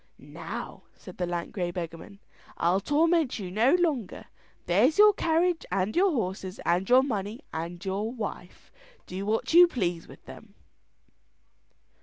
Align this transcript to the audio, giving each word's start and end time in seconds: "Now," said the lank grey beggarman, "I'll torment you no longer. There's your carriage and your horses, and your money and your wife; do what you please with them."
"Now," 0.17 0.81
said 0.95 1.17
the 1.19 1.27
lank 1.27 1.51
grey 1.53 1.69
beggarman, 1.69 2.17
"I'll 2.57 2.79
torment 2.79 3.37
you 3.37 3.51
no 3.51 3.75
longer. 3.75 4.25
There's 4.65 4.97
your 4.97 5.13
carriage 5.13 5.63
and 5.71 5.95
your 5.95 6.09
horses, 6.11 6.59
and 6.65 6.89
your 6.89 7.03
money 7.03 7.41
and 7.53 7.85
your 7.85 8.11
wife; 8.11 8.71
do 9.05 9.23
what 9.27 9.53
you 9.53 9.67
please 9.67 10.07
with 10.07 10.25
them." 10.25 10.55